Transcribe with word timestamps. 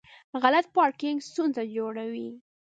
غلط 0.41 0.65
پارکینګ 0.75 1.17
ستونزه 1.29 1.63
جوړوي. 1.75 2.29